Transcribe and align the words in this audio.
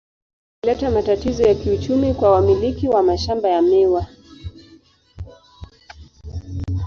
Hii 0.63 0.67
ilileta 0.69 0.91
matatizo 0.91 1.43
ya 1.43 1.55
kiuchumi 1.55 2.13
kwa 2.13 2.31
wamiliki 2.31 2.87
wa 2.87 3.03
mashamba 3.03 3.49
ya 3.49 3.61
miwa. 3.61 4.07